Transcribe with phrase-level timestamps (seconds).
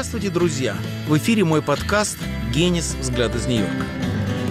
[0.00, 0.76] Здравствуйте, друзья!
[1.08, 2.16] В эфире мой подкаст
[2.54, 2.96] «Генис.
[2.98, 3.84] Взгляд из Нью-Йорка».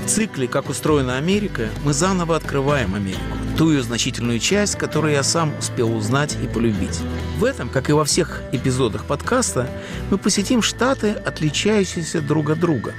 [0.06, 3.20] В цикле «Как устроена Америка» мы заново открываем Америку,
[3.58, 7.00] ту ее значительную часть, которую я сам успел узнать и полюбить.
[7.40, 9.68] В этом, как и во всех эпизодах подкаста,
[10.12, 12.94] мы посетим штаты, отличающиеся друг от друга.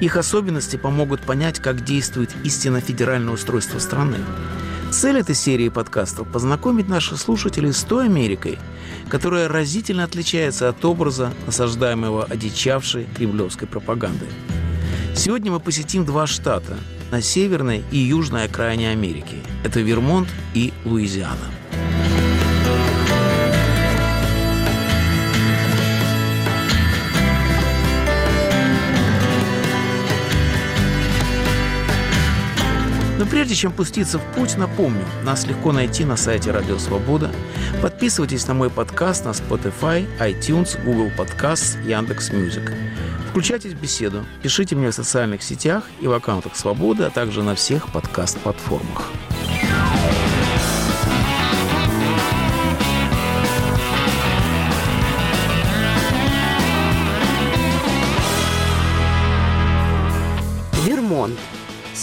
[0.00, 4.18] Их особенности помогут понять, как действует истинно федеральное устройство страны.
[4.90, 8.58] Цель этой серии подкастов– познакомить наших слушателей с той Америкой,
[9.08, 14.28] которая разительно отличается от образа, насаждаемого одичавшей кремлевской пропагандой.
[15.14, 16.76] Сегодня мы посетим два штата
[17.10, 19.36] на северной и южной окраине Америки.
[19.64, 21.36] Это Вермонт и Луизиана.
[33.26, 37.32] Но прежде чем пуститься в путь, напомню, нас легко найти на сайте Радио Свобода.
[37.82, 42.72] Подписывайтесь на мой подкаст на Spotify, iTunes, Google Podcasts, Яндекс.Мьюзик.
[43.30, 47.56] Включайтесь в беседу, пишите мне в социальных сетях и в аккаунтах Свободы, а также на
[47.56, 49.10] всех подкаст-платформах.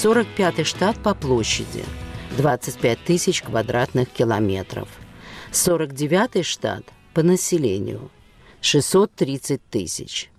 [0.03, 1.85] 45-й штат по площади.
[2.35, 4.89] 25 тысяч квадратных километров.
[5.53, 8.11] 49-й штат по населению.
[8.59, 10.29] 630 тысяч.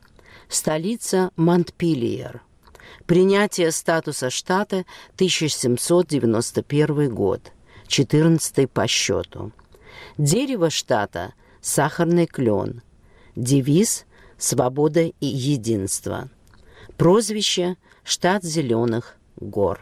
[0.50, 2.42] Столица Монтпильер.
[3.06, 7.50] Принятие статуса штата 1791 год.
[7.86, 9.52] 14 по счету.
[10.18, 12.82] Дерево штата– сахарный клен.
[13.34, 14.04] Девиз–
[14.36, 16.28] свобода и единство.
[16.98, 19.80] Прозвище– штат зеленых гор.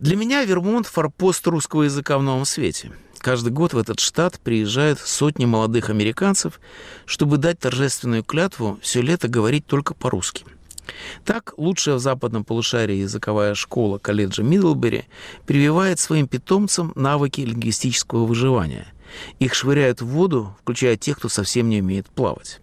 [0.00, 2.92] Для меня Вермонт– форпост русского языка в новом свете.
[3.18, 6.60] Каждый год в этот штат приезжают сотни молодых американцев,
[7.06, 10.44] чтобы дать торжественную клятву все лето говорить только по-русски.
[11.24, 15.04] Так, лучшая в западном полушарии языковая школа колледжа Мидлбери
[15.46, 18.88] прививает своим питомцам навыки лингвистического выживания.
[19.38, 22.60] Их швыряют в воду, включая тех, кто совсем не умеет плавать.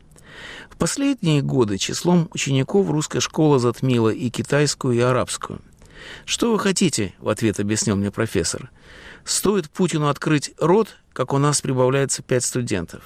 [0.70, 5.62] В последние годы числом учеников русская школа затмила и китайскую, и арабскую.
[6.26, 8.72] «Что вы хотите?»– в ответ объяснил мне профессор.
[9.24, 13.04] «Стоит Путину открыть рот, как у нас прибавляется пять студентов».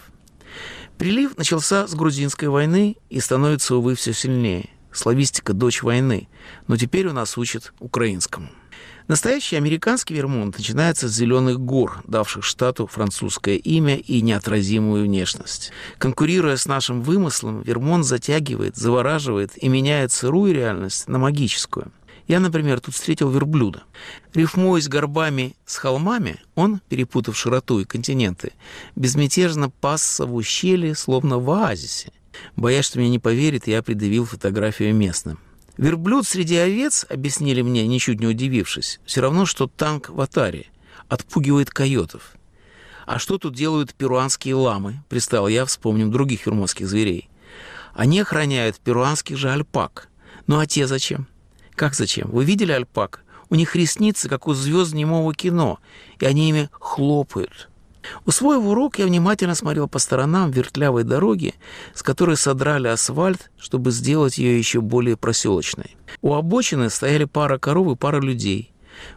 [0.97, 4.69] Прилив начался с грузинской войны и становится, увы, все сильнее.
[4.93, 6.29] Славистика– дочь войны,
[6.67, 8.47] но теперь у нас учат украинскому.
[9.07, 15.71] Настоящий американский Вермонт начинается с зеленых гор, давших штату французское имя и неотразимую внешность.
[15.97, 21.91] Конкурируя с нашим вымыслом, Вермонт затягивает, завораживает и меняет сырую реальность на магическую–
[22.27, 23.83] я, например, тут встретил верблюда.
[24.33, 28.53] Рифмуясь горбами с холмами, он, перепутав широту и континенты,
[28.95, 32.11] безмятежно пасся в ущелье, словно в оазисе.
[32.55, 35.39] Боясь, что мне не поверит, я придавил фотографию местным.
[35.77, 40.67] Верблюд среди овец, объяснили мне, ничуть не удивившись, все равно, что танк в атаре,
[41.09, 42.35] отпугивает койотов.
[43.05, 47.29] А что тут делают перуанские ламы, пристал я, вспомним других вермонтских зверей.
[47.93, 50.09] Они охраняют перуанских же альпак.
[50.47, 51.27] Ну а те зачем?
[51.75, 52.29] Как зачем?
[52.31, 53.23] Вы видели альпак?
[53.49, 55.79] У них ресницы, как у звезд немого кино,
[56.19, 57.69] и они ими хлопают.
[58.25, 61.55] Усвоив урок, я внимательно смотрел по сторонам вертлявой дороги,
[61.93, 65.97] с которой содрали асфальт, чтобы сделать ее еще более проселочной.
[66.21, 68.71] У обочины стояли пара коров и пара людей.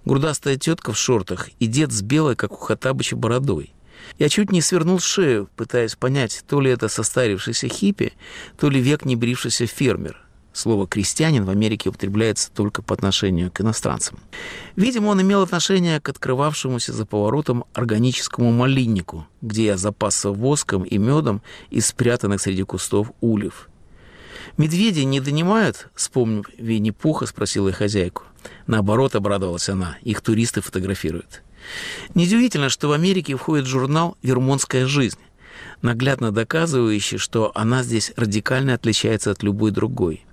[0.05, 3.73] Грудастая тетка в шортах и дед с белой, как у Хатабыча, бородой.
[4.19, 8.15] Я чуть не свернул шею, пытаясь понять, то ли это состарившийся хиппи,
[8.59, 10.25] то ли век не брившийся фермер–
[10.59, 14.19] Слово «крестьянин» в Америке употребляется только по отношению к иностранцам.
[14.75, 20.99] Видимо, он имел отношение к открывавшемуся за поворотом органическому малиннику, где я запасся воском и
[20.99, 23.69] медом из спрятанных среди кустов ульев.
[24.57, 28.25] «Медведи не донимают?»— вспомнив Винни-Пуха, спросила я хозяйку.
[28.67, 31.45] Наоборот, обрадовалась она, их туристы фотографируют.
[32.17, 35.21] Неудивительно, что в Америке входит журнал «Вермонтская жизнь»,
[35.83, 40.25] наглядно доказывающий, что она здесь радикально отличается от любой другой.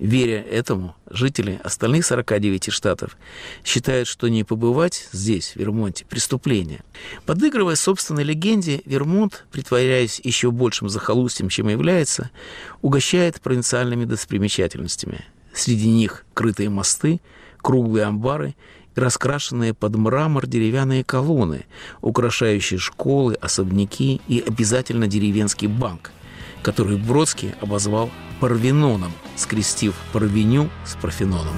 [0.00, 3.16] Веря этому, жители остальных 49 штатов
[3.64, 6.82] считают, что не побывать здесь, в Вермонте, преступление.
[7.26, 12.30] Подыгрывая собственной легенде, Вермонт, притворяясь еще большим захолустьем, чем является,
[12.82, 15.24] угощает провинциальными достопримечательностями.
[15.52, 17.20] Среди них крытые мосты,
[17.58, 18.56] круглые амбары
[18.96, 21.66] и раскрашенные под мрамор деревянные колонны,
[22.00, 26.10] украшающие школы, особняки и обязательно деревенский банк,
[26.64, 31.54] которую Бродский обозвал Парвиноном, скрестив парвиню с Парфеноном.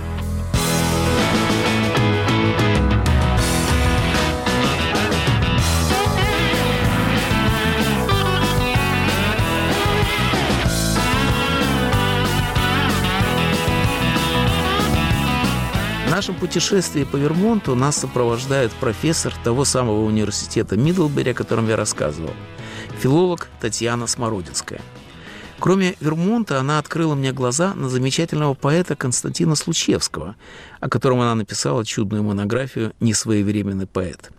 [16.06, 21.76] В нашем путешествии по Вермонту нас сопровождает профессор того самого университета Мидлбери, о котором я
[21.76, 22.32] рассказывал,
[22.98, 24.80] филолог Татьяна Смородинская–
[25.58, 30.36] Кроме Вермонта, она открыла мне глаза на замечательного поэта Константина Случевского,
[30.80, 34.30] о котором она написала чудную монографию «Несвоевременный поэт».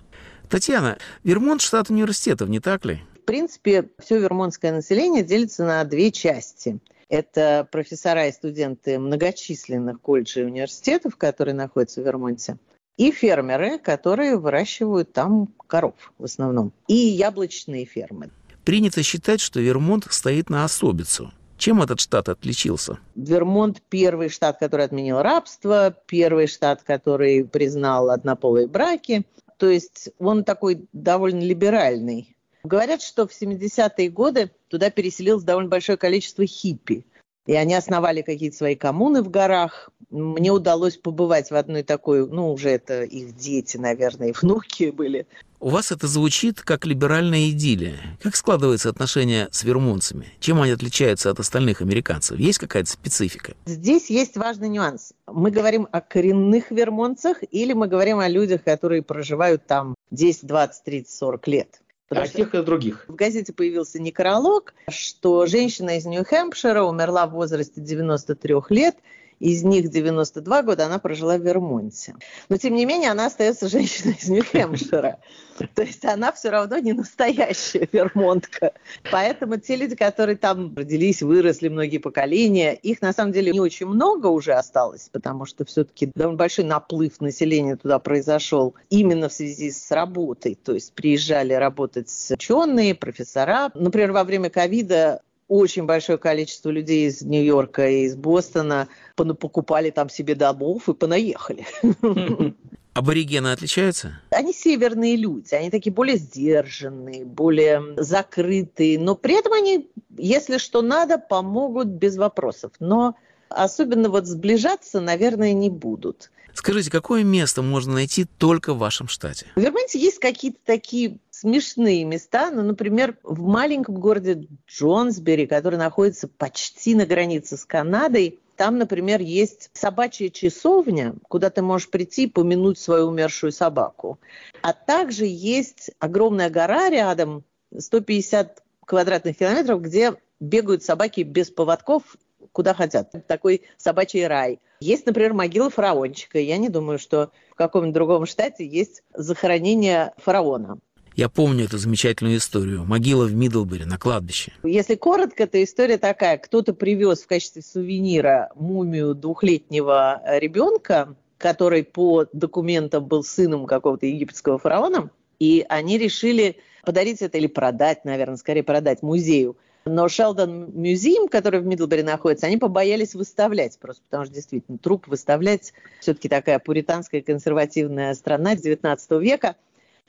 [0.49, 3.01] Татьяна, Вермонт– штат университетов, не так ли?
[3.21, 6.79] В принципе, все вермонтское население делится на две части–
[7.09, 12.57] это профессора и студенты многочисленных колледжей и университетов, которые находятся в Вермонте,
[12.97, 18.29] и фермеры, которые выращивают там коров в основном, и яблочные фермы.
[18.67, 21.31] Принято считать, что Вермонт стоит на особицу.
[21.57, 22.99] Чем этот штат отличился?
[23.15, 29.25] Вермонт– первый штат, который отменил рабство, первый штат, который признал однополые браки.
[29.57, 32.35] То есть он такой довольно либеральный
[32.65, 37.05] Говорят, что в 70-е годы туда переселилось довольно большое количество хиппи.
[37.47, 39.89] И они основали какие-то свои коммуны в горах.
[40.09, 45.27] Мне удалось побывать в одной такой, ну, уже это их дети, наверное, и внуки были.
[45.59, 47.97] У вас это звучит как либеральная идиллия.
[48.21, 50.27] Как складываются отношения с вермонцами?
[50.39, 52.37] Чем они отличаются от остальных американцев?
[52.37, 53.53] Есть какая-то специфика?
[53.65, 55.13] Здесь есть важный нюанс.
[55.25, 60.83] Мы говорим о коренных вермонцах или мы говорим о людях, которые проживают там 10, 20,
[60.83, 61.81] 30, 40 лет?
[62.07, 63.05] Потому а тех и других.
[63.07, 68.95] В газете появился некролог, что женщина из Нью-Хэмпшира умерла в возрасте 93 лет,
[69.39, 72.15] из них 92 года она прожила в Вермонте.
[72.49, 75.17] Но, тем не менее, она остается женщиной из Нью-Хэмпшира.
[75.75, 78.73] То есть она все равно не настоящая вермонтка.
[79.11, 83.87] Поэтому те люди, которые там родились, выросли многие поколения, их на самом деле не очень
[83.87, 89.71] много уже осталось, потому что все-таки довольно большой наплыв населения туда произошел именно в связи
[89.71, 90.55] с работой.
[90.55, 93.71] То есть приезжали работать ученые, профессора.
[93.73, 100.09] Например, во время ковида очень большое количество людей из Нью-Йорка и из Бостона покупали там
[100.09, 101.65] себе домов и понаехали.
[102.93, 104.19] Аборигены отличаются?
[104.31, 110.81] Они северные люди, они такие более сдержанные, более закрытые, но при этом они, если что
[110.81, 112.71] надо, помогут без вопросов.
[112.79, 113.15] Но
[113.49, 116.31] особенно вот сближаться, наверное, не будут.
[116.55, 119.45] Скажите, какое место можно найти только в вашем штате?
[119.55, 122.51] В Вермонте есть какие-то такие смешные места.
[122.51, 129.21] Ну, например, в маленьком городе Джонсбери, который находится почти на границе с Канадой, там, например,
[129.21, 134.19] есть собачья часовня, куда ты можешь прийти и помянуть свою умершую собаку.
[134.63, 137.43] А также есть огромная гора рядом,
[137.77, 142.17] 150 квадратных километров, где бегают собаки без поводков
[142.51, 143.11] куда хотят.
[143.27, 144.59] Такой собачий рай.
[144.79, 146.39] Есть, например, могила фараончика.
[146.39, 150.79] Я не думаю, что в каком-нибудь другом штате есть захоронение фараона.
[151.17, 152.85] Я помню эту замечательную историю.
[152.85, 154.53] Могила в Мидлбери на кладбище.
[154.61, 156.37] Если коротко, то история такая.
[156.37, 164.59] Кто-то привез в качестве сувенира мумию двухлетнего ребенка, который по документам был сыном какого-то египетского
[164.59, 165.09] фараона,
[165.39, 169.57] и они решили подарить это или продать, наверное, скорее продать музею.
[169.85, 175.07] Но Шелдон Мюзеум, который в Мидлбери находится, они побоялись выставлять, просто потому что действительно труп
[175.07, 179.55] выставлять все-таки такая пуританская консервативная страна 19 века.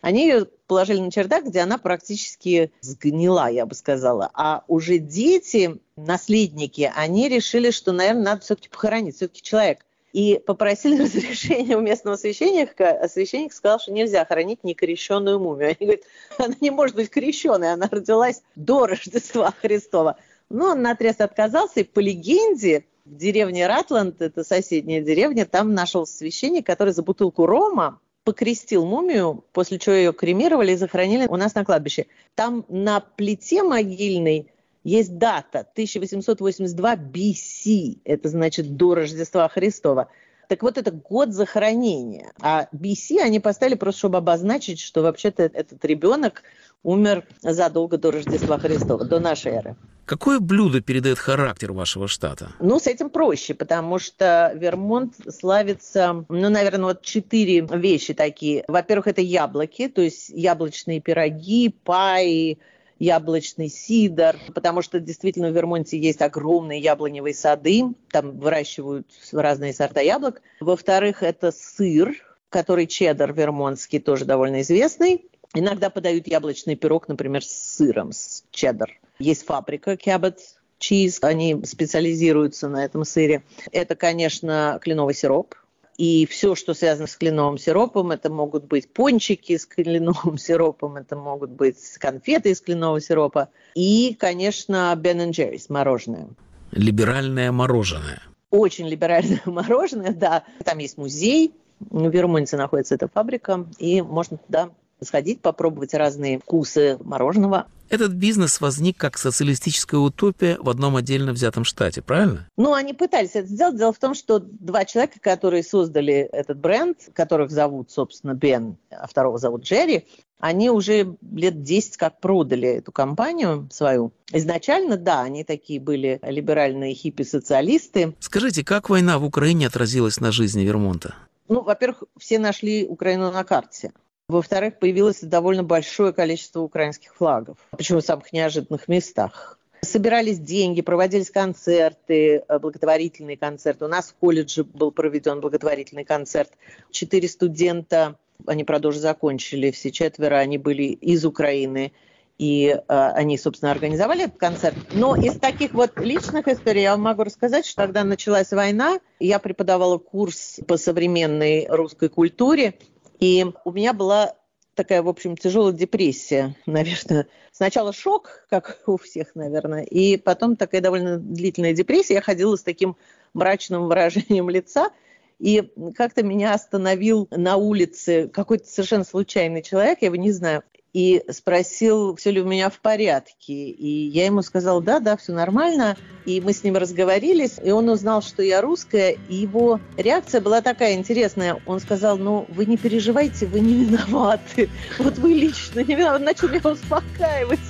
[0.00, 4.30] Они ее положили на чердак, где она практически сгнила, я бы сказала.
[4.34, 9.16] А уже дети, наследники, они решили, что, наверное, надо все-таки похоронить.
[9.16, 15.38] Все-таки человек и попросили разрешения у местного священника, а священник сказал, что нельзя хоронить некрещенную
[15.38, 15.68] мумию.
[15.68, 16.04] Они говорят,
[16.38, 20.16] она не может быть крещенной, она родилась до Рождества Христова.
[20.48, 26.06] Но он наотрез отказался, и по легенде в деревне Ратланд, это соседняя деревня, там нашел
[26.06, 31.54] священник, который за бутылку рома покрестил мумию, после чего ее кремировали и захоронили у нас
[31.54, 32.08] на кладбище.
[32.34, 34.52] Там на плите могильной
[34.84, 40.10] есть дата 1882 BC, это значит до Рождества Христова.
[40.46, 42.34] Так вот, это год захоронения.
[42.42, 46.42] А BC они поставили просто, чтобы обозначить, что вообще-то этот ребенок
[46.82, 49.76] умер задолго до Рождества Христова, до нашей эры.
[50.04, 52.52] Какое блюдо передает характер вашего штата?
[52.60, 58.64] Ну, с этим проще, потому что Вермонт славится, ну, наверное, вот четыре вещи такие.
[58.68, 62.58] Во-первых, это яблоки, то есть яблочные пироги, паи,
[62.98, 70.00] яблочный сидр, потому что действительно в Вермонте есть огромные яблоневые сады, там выращивают разные сорта
[70.00, 70.40] яблок.
[70.60, 72.14] Во-вторых, это сыр,
[72.48, 75.26] который чеддер вермонтский, тоже довольно известный.
[75.54, 78.98] Иногда подают яблочный пирог, например, с сыром, с чеддер.
[79.18, 80.36] Есть фабрика Cabot
[80.78, 83.42] Cheese, они специализируются на этом сыре.
[83.72, 85.54] Это, конечно, кленовый сироп,
[85.98, 91.16] и все, что связано с кленовым сиропом, это могут быть пончики с кленовым сиропом, это
[91.16, 93.48] могут быть конфеты из кленового сиропа.
[93.74, 96.28] И, конечно, Ben Jerry's мороженое.
[96.70, 98.22] Либеральное мороженое.
[98.50, 100.44] очень либеральное мороженое, да.
[100.64, 104.70] Там есть музей, в Вермонте находится эта фабрика, и можно туда
[105.02, 107.66] сходить, попробовать разные вкусы мороженого.
[107.90, 112.46] Этот бизнес возник как социалистическая утопия в одном отдельно взятом штате, правильно?
[112.56, 113.76] Ну, они пытались это сделать.
[113.76, 119.06] Дело в том, что два человека, которые создали этот бренд, которых зовут, собственно, Бен, а
[119.06, 120.06] второго зовут Джерри,
[120.38, 124.12] они уже лет 10 как продали эту компанию свою.
[124.32, 128.14] Изначально, да, они такие были либеральные хиппи-социалисты.
[128.20, 131.14] Скажите, как война в Украине отразилась на жизни Вермонта?
[131.48, 133.92] Ну, во-первых, все нашли Украину на карте.
[134.28, 139.58] Во-вторых, появилось довольно большое количество украинских флагов, причем в самых неожиданных местах.
[139.80, 143.86] Собирались деньги, проводились концерты, э, благотворительные концерты.
[143.86, 146.50] У нас в колледже был проведен благотворительный концерт.
[146.90, 151.92] Четыре студента, они, уже закончили, все четверо, они были из Украины.
[152.36, 154.76] И э, они, собственно, организовали этот концерт.
[154.92, 159.98] Но из таких вот личных историй я могу рассказать, что когда началась война, я преподавала
[159.98, 162.74] курс по современной русской культуре,
[163.20, 164.34] и у меня была
[164.74, 167.26] такая, в общем, тяжелая депрессия, наверное.
[167.52, 172.14] Сначала шок, как у всех, наверное, и потом такая довольно длительная депрессия.
[172.14, 172.96] Я ходила с таким
[173.34, 174.90] мрачным выражением лица,
[175.38, 180.62] и как-то меня остановил на улице какой-то совершенно случайный человек, я его не знаю,
[180.98, 183.52] и спросил, все ли у меня в порядке.
[183.52, 185.96] И я ему сказала, да, да, все нормально.
[186.24, 190.60] И мы с ним разговорились, и он узнал, что я русская, и его реакция была
[190.60, 191.62] такая интересная.
[191.66, 194.68] Он сказал, ну, вы не переживайте, вы не виноваты.
[194.98, 196.16] Вот вы лично не виноваты.
[196.16, 197.60] Он начал меня успокаивать.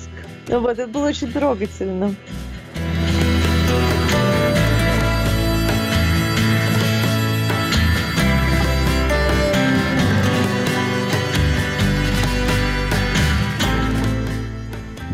[0.47, 2.15] Вот, это было очень трогательно.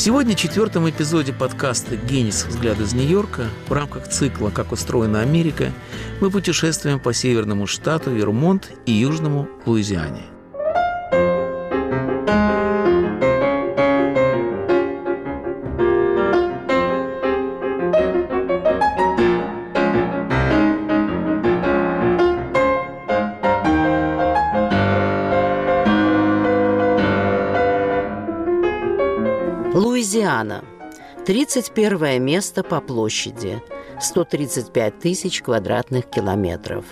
[0.00, 2.46] Сегодня в четвертом эпизоде подкаста «Генис.
[2.46, 5.72] Взгляд из Нью-Йорка» в рамках цикла «Как устроена Америка»
[6.22, 10.22] мы путешествуем по северному штату Вермонт и южному Луизиане–
[31.52, 33.60] 31 место по площади.
[34.00, 36.84] 135 тысяч квадратных километров.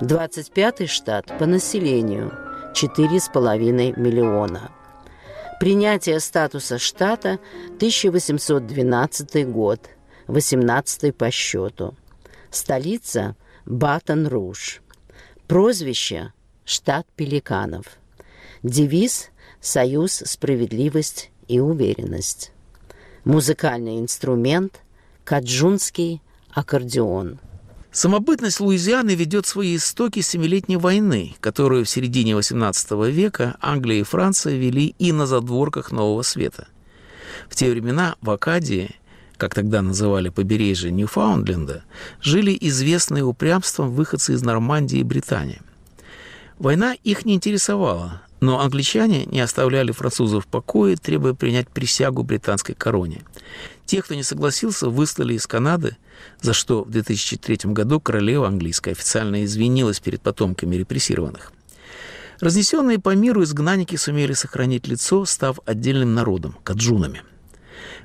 [0.00, 2.32] 25 штат по населению.
[2.74, 4.72] 4,5 миллиона.
[5.60, 7.38] Принятие статуса штата
[7.76, 9.88] 1812 год,
[10.26, 11.94] 18 по счету.
[12.50, 14.80] Столица– Батон-Руж.
[15.46, 16.32] Прозвище–
[16.64, 17.84] штат пеликанов.
[18.64, 19.30] Девиз–
[19.60, 22.51] Союз, справедливость и уверенность.
[23.24, 24.80] Музыкальный инструмент–
[25.24, 27.38] каджунский аккордеон.
[27.92, 34.56] Самобытность Луизианы ведет свои истоки Семилетней войны, которую в середине XVIII века Англия и Франция
[34.56, 36.66] вели и на задворках Нового Света.
[37.48, 38.96] В те времена в Акадии,
[39.36, 41.84] как тогда называли побережье Ньюфаундленда,
[42.20, 45.62] жили известные упрямством выходцы из Нормандии и Британии.
[46.58, 52.74] Война их не интересовала, но англичане не оставляли французов в покое, требуя принять присягу британской
[52.74, 53.22] короне.
[53.86, 55.96] Тех, кто не согласился, выслали из Канады,
[56.40, 61.52] за что в 2003 году королева английская официально извинилась перед потомками репрессированных.
[62.40, 67.22] Разнесенные по миру изгнанники сумели сохранить лицо, став отдельным народом– каджунами.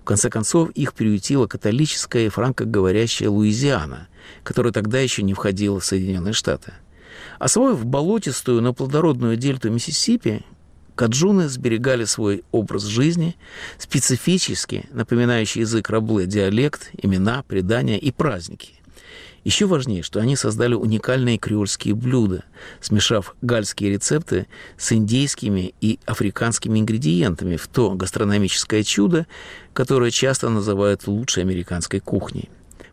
[0.01, 4.07] В конце концов, их приютила католическая и франкоговорящая Луизиана,
[4.43, 6.73] которая тогда еще не входила в Соединенные Штаты–
[7.39, 10.43] Освоив болотистую, но плодородную дельту Миссисипи,
[10.95, 13.35] каджуны сберегали свой образ жизни,
[13.77, 18.73] специфически напоминающий язык рабле диалект, имена, предания и праздники.
[19.43, 22.43] Еще важнее, что они создали уникальные креольские блюда,
[22.81, 29.25] смешав гальские рецепты с индейскими и африканскими ингредиентами в то гастрономическое чудо,
[29.71, 32.49] которое часто называют лучшей американской кухней.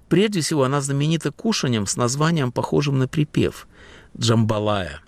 [0.09, 3.67] Прежде всего, она знаменита кушанием с названием, похожим на припев–
[4.19, 5.01] джамбалая.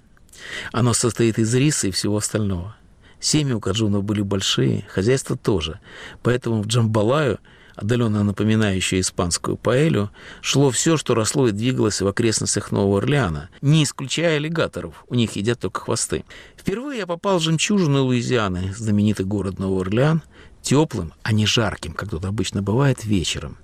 [0.73, 2.77] Оно состоит из риса и всего остального.
[3.21, 5.81] Семьи у Каджунов были большие, хозяйство тоже.
[6.23, 7.39] Поэтому в Джамбалаю,
[7.75, 10.11] отдаленно напоминающее испанскую паэлю,
[10.43, 15.33] шло все, что росло и двигалось в окрестностях Нового Орлеана, не исключая аллигаторов, у них
[15.33, 16.25] едят только хвосты.
[16.57, 20.23] Впервые я попал в жемчужину Луизианы, знаменитый город Новый Орлеан,
[20.63, 23.57] теплым, а не жарким, как тут обычно бывает, вечером.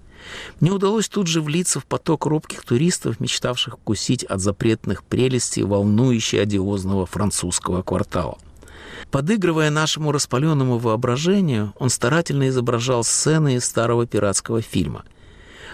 [0.60, 6.40] Мне удалось тут же влиться в поток робких туристов, мечтавших вкусить от запретных прелестей волнующей
[6.40, 8.38] одиозного французского квартала.
[9.10, 15.04] Подыгрывая нашему распаленному воображению, он старательно изображал сцены из старого пиратского фильма.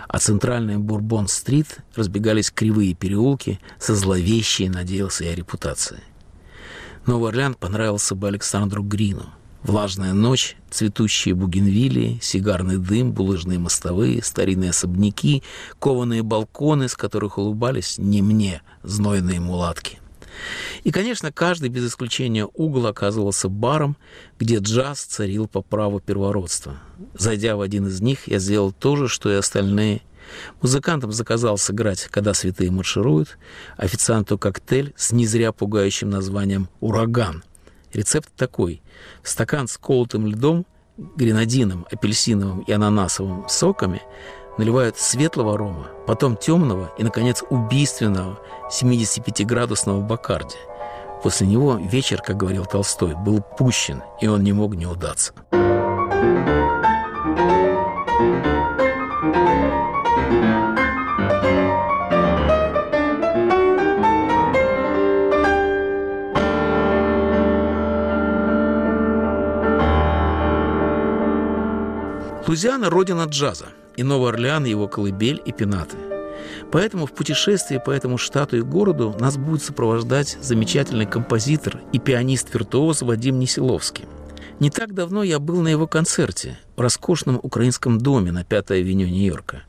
[0.08, 6.00] А центральной Бурбон-стрит разбегались кривые переулки со зловещей, надеялся я, репутацией.
[7.06, 9.26] Новый Орлеан понравился бы Александру Грину–
[9.62, 15.42] Влажная ночь, цветущие бугенвилии, сигарный дым, булыжные мостовые, старинные особняки,
[15.78, 19.98] кованые балконы, с которых улыбались не мне, знойные мулатки.
[20.84, 23.96] И, конечно, каждый без исключения угол оказывался баром,
[24.38, 26.76] где джаз царил по праву первородства.
[27.14, 30.02] Зайдя в один из них, я сделал то же, что и остальные.
[30.62, 33.38] Музыкантам заказал сыграть «Когда святые маршируют»,
[33.76, 37.42] официанту коктейль с незря пугающим названием «Ураган»,
[37.92, 38.82] Рецепт такой.
[39.22, 40.66] Стакан с колотым льдом,
[40.96, 44.02] гренадином, апельсиновым и ананасовым соками
[44.58, 48.40] наливают светлого рома, потом темного и, наконец, убийственного
[48.70, 50.56] 75-градусного бакарди.
[51.22, 55.32] После него вечер, как говорил Толстой, был пущен, и он не мог не удаться.
[72.48, 73.66] Лузиана– родина джаза,
[73.98, 75.98] и Новый Орлеан– его колыбель и пенаты.
[76.72, 83.02] Поэтому в путешествии по этому штату и городу нас будет сопровождать замечательный композитор и пианист-виртуоз
[83.02, 84.06] Вадим Несиловский.
[84.60, 89.08] Не так давно я был на его концерте в роскошном украинском доме на 5-й авеню
[89.08, 89.64] Нью-Йорка.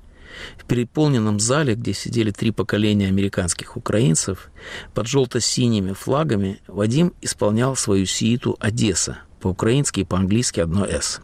[0.58, 4.52] В переполненном зале, где сидели три поколения американских украинцев,
[4.94, 11.20] под желто-синими флагами Вадим исполнял свою сииту «Одесса», по-украински и по-английски одно «С».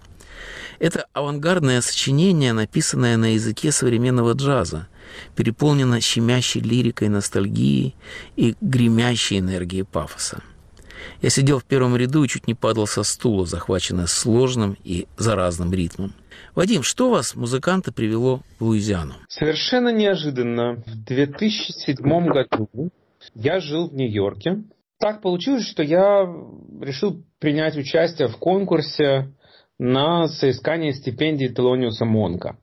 [0.80, 4.88] Это авангардное сочинение, написанное на языке современного джаза,
[5.36, 7.96] переполнено щемящей лирикой ностальгии
[8.36, 10.42] и гремящей энергией пафоса.
[11.22, 15.74] Я сидел в первом ряду и чуть не падал со стула, захваченный сложным и заразным
[15.74, 16.14] ритмом.
[16.56, 19.14] Вадим, что вас, музыканта, привело в Луизиану?
[19.30, 20.84] Совершенно неожиданно.
[20.86, 22.90] В 2007 году
[23.34, 24.64] я жил в Нью-Йорке.
[25.00, 26.26] Так получилось, что я
[26.82, 29.34] решил принять участие в конкурсе
[29.78, 32.58] на соискание стипендии Телониуса Монка.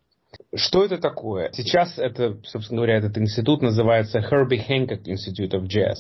[0.55, 1.51] Что это такое?
[1.53, 5.96] Сейчас это, собственно говоря, этот институт называется Herbie Hancock Institute of Jazz.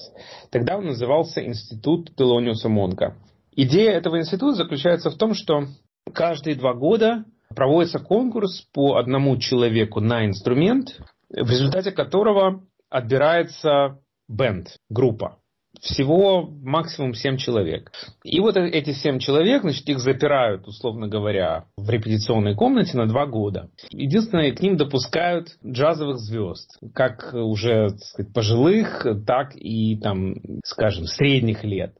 [0.50, 3.16] Тогда он назывался Институт Телониуса Монка.
[3.54, 5.66] Идея этого института заключается в том, что
[6.14, 10.98] каждые два года проводится конкурс по одному человеку на инструмент,
[11.28, 13.98] в результате которого отбирается
[14.28, 15.41] бенд, группа
[15.80, 17.90] всего максимум 7 человек.
[18.24, 23.06] И вот э, эти 7 человек, значит, их запирают, условно говоря, в репетиционной комнате на
[23.06, 23.70] 2 года.
[23.90, 31.06] Единственное, к ним допускают джазовых звезд, как уже так сказать, пожилых, так и, там, скажем,
[31.06, 31.94] средних лет.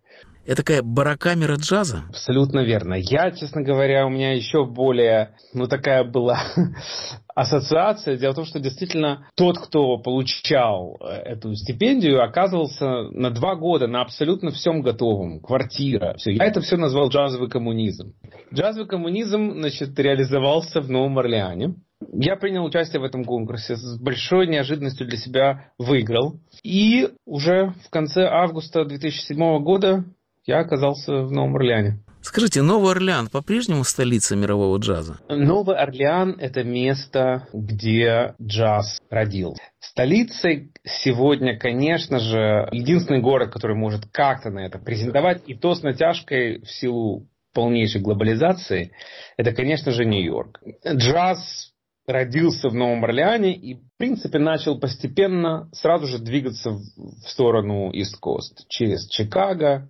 [0.44, 2.04] Это такая барокамера джаза?
[2.08, 2.94] Абсолютно верно.
[2.94, 6.40] Я, честно говоря, у меня еще более, ну, такая была
[7.34, 8.16] ассоциация.
[8.16, 13.86] Дело в том, что действительно тот, кто получал э, эту стипендию, оказывался на два года
[13.86, 15.40] на абсолютно всем готовом.
[15.40, 16.32] Квартира, все.
[16.32, 18.14] Я это все назвал джазовый коммунизм.
[18.52, 21.76] Джазовый коммунизм, значит, реализовался в Новом Орлеане.
[22.12, 26.40] Я принял участие в этом конкурсе, с большой неожиданностью для себя выиграл.
[26.64, 30.04] И уже в конце августа 2007 года
[30.44, 32.00] я оказался в Новом Орлеане.
[32.20, 35.18] Скажите, Новый Орлеан по-прежнему столица мирового джаза?
[35.28, 39.62] Новый Орлеан– это место, где джаз родился.
[39.80, 45.82] Столицей сегодня, конечно же, единственный город, который может как-то на это презентовать, и то с
[45.82, 48.92] натяжкой в силу полнейшей глобализации,
[49.36, 50.60] это, конечно же, Нью-Йорк.
[50.86, 51.72] Джаз
[52.06, 58.66] родился в Новом Орлеане и, в принципе, начал постепенно сразу же двигаться в сторону Ист-Кост
[58.68, 59.88] через Чикаго,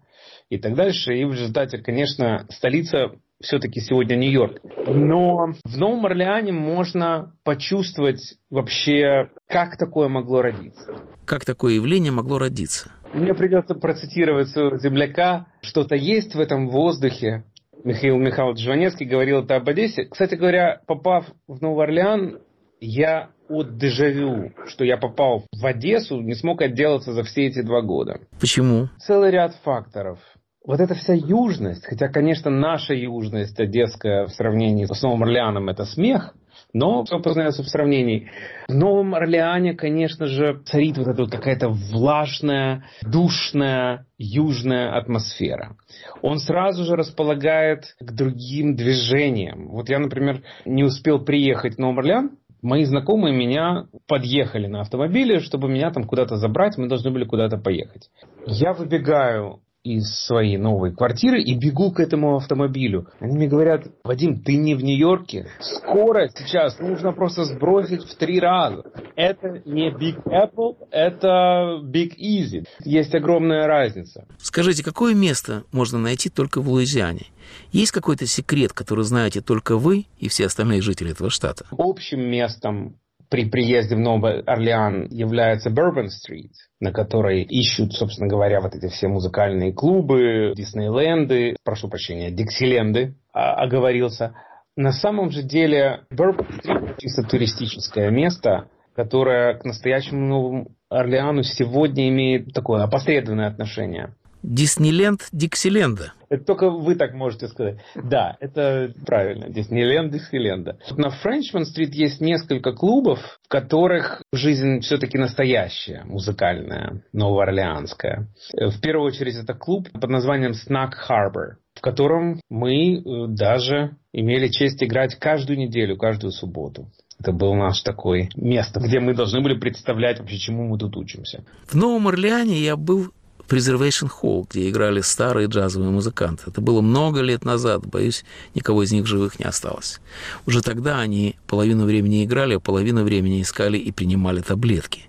[0.53, 1.17] и так дальше.
[1.17, 4.61] И в результате, конечно, столица все-таки сегодня Нью-Йорк.
[4.87, 10.95] Но в Новом Орлеане можно почувствовать вообще, как такое могло родиться.
[11.25, 12.93] Как такое явление могло родиться?
[13.15, 15.47] Мне придется процитировать своего земляка.
[15.63, 17.45] Что-то есть в этом воздухе.
[17.83, 20.05] Михаил Михайлович Жванецкий говорил это об Одессе.
[20.05, 22.41] Кстати говоря, попав в Новый Орлеан,
[22.79, 27.81] я от дежавю, что я попал в Одессу, не смог отделаться за все эти два
[27.83, 28.21] года.
[28.41, 28.89] Почему?
[28.99, 30.19] Целый ряд факторов.
[30.65, 35.85] Вот эта вся южность, хотя, конечно, наша южность одесская в сравнении с Новым Орлеаном это
[35.85, 36.35] смех,
[36.73, 38.31] но все познается в сравнении.
[38.69, 45.77] В Новом Орлеане, конечно же, царит вот эта вот какая-то влажная, душная, южная атмосфера.
[46.23, 49.69] Он сразу же располагает к другим движениям.
[49.69, 55.41] Вот я, например, не успел приехать в Новый Орлеан, мои знакомые меня подъехали на автомобиле,
[55.41, 58.09] чтобы меня там куда-то забрать, мы должны были куда-то поехать.
[58.47, 63.09] Я выбегаю из своей новой квартиры и бегу к этому автомобилю.
[63.19, 65.49] Они мне говорят, Вадим, ты не в Нью-Йорке.
[65.61, 68.85] Скорость сейчас нужно просто сбросить в три раза.
[69.17, 72.65] Это не Big Apple, это Big Easy.
[72.85, 74.27] Есть огромная разница.
[74.39, 77.27] Скажите, какое место можно найти только в Луизиане?
[77.73, 81.67] Есть какой-то секрет, который знаете только вы и все остальные жители этого штата?
[81.77, 82.97] Общим местом
[83.33, 89.09] при приезде в Новый Орлеан является Bourbon-стрит, на которой ищут, собственно говоря, вот эти все
[89.09, 94.35] музыкальные клубы, Диснейленды, прошу прощения, Диксиленды, а, оговорился.
[94.77, 102.53] На самом же деле Bourbon-стрит чисто туристическое место, которое к настоящему Новому Орлеану сегодня имеет
[102.53, 104.15] такое опосредованное отношение.
[104.43, 106.13] Диснейленд Диксиленда.
[106.29, 107.79] Это только вы так можете сказать.
[107.95, 109.51] Да, это правильно.
[109.51, 110.79] Диснейленд Диксиленда.
[110.97, 118.29] На Френчман-стрит есть несколько клубов, в которых жизнь все-таки настоящая, музыкальная, новоорлеанская.
[118.55, 124.49] В первую очередь это клуб под названием Snack Harbor, в котором мы э, даже имели
[124.49, 126.89] честь играть каждую неделю, каждую субботу.
[127.21, 131.45] Это был наш такой место, где мы должны были представлять вообще, чему мы тут учимся.
[131.67, 133.13] В Новом Орлеане я был
[133.49, 136.45] Preservation Hall, где играли старые джазовые музыканты.
[136.47, 138.25] Это было много лет назад, боюсь,
[138.55, 140.01] никого из них живых не осталось.
[140.47, 145.09] Уже тогда они половину времени играли, а половину времени искали и принимали таблетки.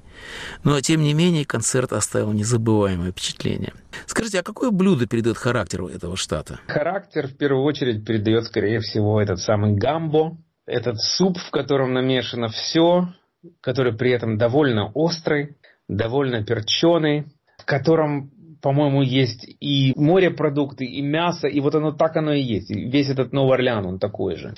[0.63, 3.73] Но, тем не менее, концерт оставил незабываемое впечатление.
[4.05, 6.59] Скажите, а какое блюдо передает характеру этого штата?
[6.67, 12.47] Характер, в первую очередь, передает, скорее всего, этот самый гамбо, этот суп, в котором намешано
[12.49, 13.13] все,
[13.61, 17.25] который при этом довольно острый, довольно перченый,
[17.63, 18.29] в котором
[18.63, 22.71] по-моему, есть и морепродукты, и мясо, и вот оно так оно и есть.
[22.71, 24.55] И весь этот Новый Орлеан, он такой же.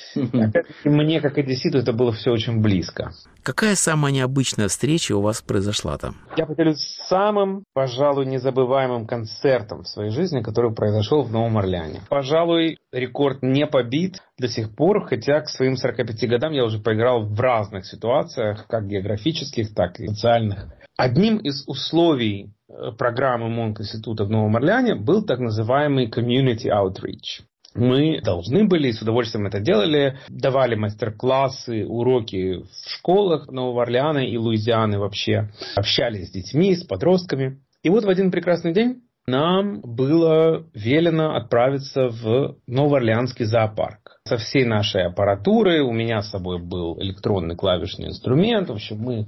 [0.86, 3.12] мне, как одесситу, это было все очень близко.
[3.42, 6.18] Какая самая необычная встреча у вас произошла там?
[6.38, 12.02] Я поделюсь самым, пожалуй, незабываемым концертом в своей жизни, который произошел в Новом Орлеане.
[12.08, 17.26] Пожалуй, рекорд не побит до сих пор, хотя к своим 45 годам я уже поиграл
[17.26, 20.68] в разных ситуациях, как географических, так и социальных.
[20.98, 27.44] Одним из условий Э, программы Монк-института в Новом Орлеане был так называемый community outreach.
[27.76, 34.38] Мы должны были, с удовольствием это делали, давали мастер-классы, уроки в школах Нового Орлеана и
[34.38, 37.60] Луизианы вообще, общались с детьми, с подростками.
[37.84, 44.05] И вот в один прекрасный день нам было велено отправиться в Новоорлеанский зоопарк.
[44.28, 49.28] Со всей нашей аппаратурой, у меня с собой был электронный клавишный инструмент, в общем, мы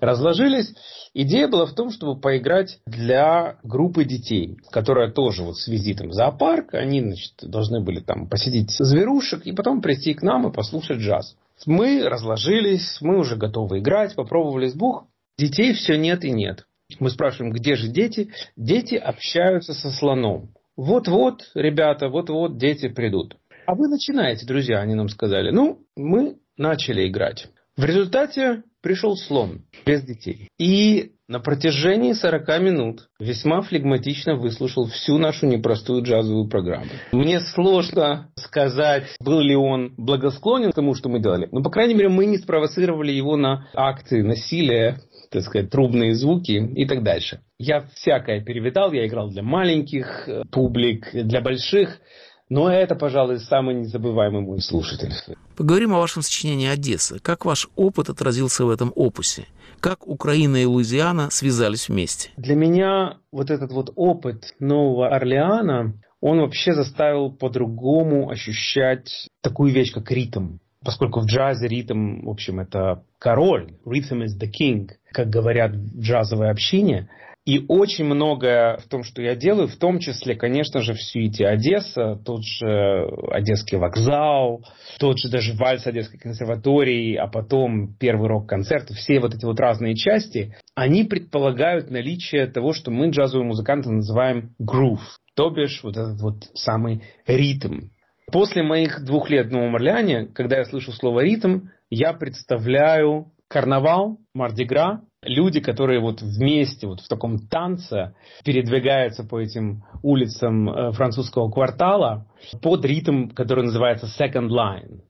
[0.00, 0.72] разложились.
[1.12, 6.12] Идея была в том, чтобы поиграть для группы детей, которая тоже вот с визитом в
[6.14, 11.00] зоопарк, они, значит, должны были там посидеть зверушек и потом прийти к нам и послушать
[11.00, 11.36] джаз.
[11.66, 15.04] Мы разложились, мы уже готовы играть, попробовали сбух.
[15.36, 16.66] Детей все нет и нет.
[17.00, 18.30] Мы спрашиваем, где же дети?
[18.56, 20.54] Дети общаются со слоном.
[20.74, 23.36] Вот-вот, ребята, вот-вот дети придут.
[23.68, 25.50] А вы начинаете, друзья, они нам сказали.
[25.50, 27.48] Ну, мы начали играть.
[27.76, 30.48] В результате пришел слон без детей.
[30.58, 36.86] И на протяжении 40 минут весьма флегматично выслушал всю нашу непростую джазовую программу.
[37.12, 41.50] Мне сложно сказать, был ли он благосклонен к тому, что мы делали.
[41.52, 44.98] Но, по крайней мере, мы не спровоцировали его на акты насилия
[45.30, 47.40] так сказать, трубные звуки и так дальше.
[47.58, 52.00] Я всякое перевидал, я играл для маленьких э, публик, для больших,
[52.48, 55.12] но это, пожалуй, самый незабываемый мой слушатель.
[55.56, 57.18] Поговорим о вашем сочинении «Одесса».
[57.20, 59.46] Как ваш опыт отразился в этом опусе?
[59.80, 62.30] Как Украина и Луизиана связались вместе?
[62.36, 69.92] Для меня вот этот вот опыт Нового Орлеана, он вообще заставил по-другому ощущать такую вещь,
[69.92, 75.28] как ритм поскольку в джазе ритм, в общем, это король, rhythm is the king, как
[75.28, 77.08] говорят в джазовое общение,
[77.48, 81.46] и очень многое в том, что я делаю, в том числе, конечно же, в сюите
[81.46, 84.66] Одесса, тот же Одесский вокзал,
[84.98, 89.94] тот же даже вальс Одесской консерватории, а потом первый рок-концерт, все вот эти вот разные
[89.94, 95.00] части, они предполагают наличие того, что мы джазовые музыканты называем groove,
[95.34, 97.88] то бишь вот этот вот самый ритм.
[98.30, 104.18] После моих двух лет в Новом Орлеане, когда я слышу слово «ритм», я представляю карнавал,
[104.34, 111.50] Мардигра, люди, которые вот вместе, вот в таком танце передвигаются по этим улицам э, французского
[111.50, 112.26] квартала
[112.62, 115.00] под ритм, который называется second line.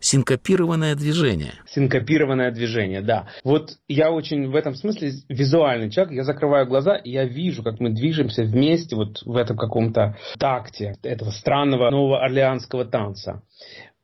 [0.00, 1.54] Синкопированное движение.
[1.66, 3.26] Синкопированное движение, да.
[3.42, 6.14] Вот я очень в этом смысле визуальный человек.
[6.14, 10.94] Я закрываю глаза, и я вижу, как мы движемся вместе вот в этом каком-то такте
[11.02, 13.42] этого странного нового орлеанского танца.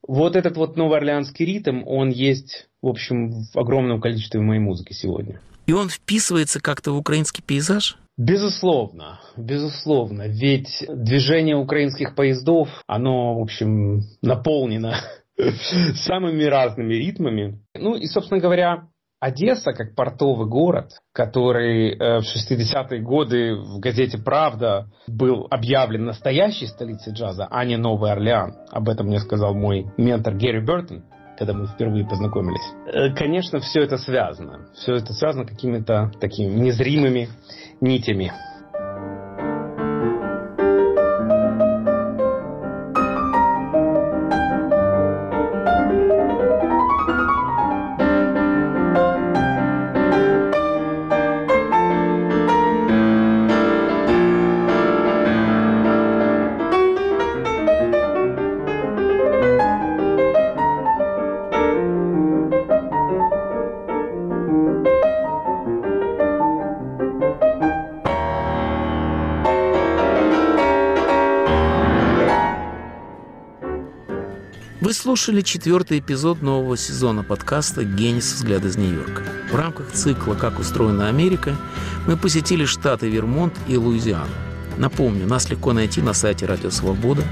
[0.06, 5.40] Вот этот вот новоорлеанский ритм, он есть, в общем, в огромном количестве моей музыки сегодня.
[5.66, 7.96] И он вписывается как-то в украинский пейзаж?
[8.16, 10.28] Безусловно, безусловно.
[10.28, 15.00] Ведь движение украинских поездов, оно, в общем, наполнено
[15.96, 17.60] самыми разными ритмами.
[17.74, 18.88] Ну и, собственно говоря,
[19.24, 26.66] Одесса, как портовый город, который э, в 60-е годы в газете «Правда» был объявлен настоящей
[26.66, 28.54] столицей джаза, а не Новый Орлеан.
[28.70, 31.04] Об этом мне сказал мой ментор Герри Бертон,
[31.38, 32.60] когда мы впервые познакомились.
[32.86, 34.68] Э, конечно, все это связано.
[34.74, 37.30] Все это связано какими-то такими незримыми
[37.80, 38.30] нитями.
[74.92, 78.34] Слушали четвертый эпизод нового сезона подкаста «Генис.
[78.34, 79.22] Взгляд из Нью-Йорка».
[79.50, 81.56] В рамках цикла «Как устроена Америка»
[82.06, 84.28] мы посетили штаты Вермонт и Луизиану.
[84.76, 87.22] Напомню, нас легко найти на сайте Радио Свобода.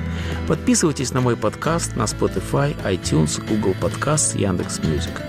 [0.48, 5.20] Подписывайтесь на мой подкаст на Spotify, iTunes, Google Podcasts, Яндекс.Music.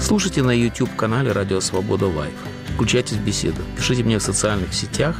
[0.00, 2.34] Слушайте на YouTube-канале Радио Свобода Live.
[2.74, 3.62] Включайтесь в беседу.
[3.76, 5.16] Пишите мне в социальных сетях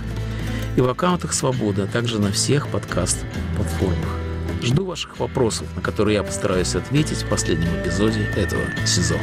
[0.77, 4.24] и в аккаунтах Свободы, а также на всех подкаст-платформах.
[4.65, 9.21] Жду ваших вопросов, на которые я постараюсь ответить в последнем эпизоде этого сезона.